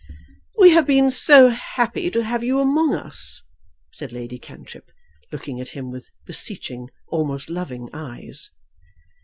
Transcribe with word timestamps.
"We 0.57 0.71
have 0.71 0.87
been 0.87 1.11
so 1.11 1.49
happy 1.49 2.09
to 2.09 2.23
have 2.23 2.43
you 2.43 2.59
among 2.59 2.95
us," 2.95 3.43
said 3.91 4.11
Lady 4.11 4.39
Cantrip, 4.39 4.85
looking 5.31 5.61
at 5.61 5.75
him 5.77 5.91
with 5.91 6.09
beseeching, 6.25 6.89
almost 7.11 7.51
loving 7.51 7.87
eyes. 7.93 8.49